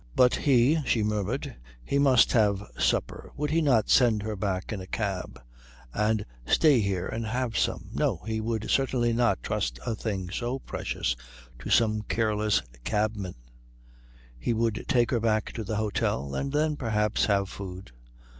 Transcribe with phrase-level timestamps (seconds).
[0.15, 4.81] But he, she murmured, he must have supper would he not send her back in
[4.81, 5.39] a cab
[5.93, 7.91] and stay here and have some?
[7.93, 11.15] No, he would certainly not trust a thing so precious
[11.59, 13.35] to some careless cabman;
[14.39, 17.91] he would take her back to the hôtel, and then perhaps have food.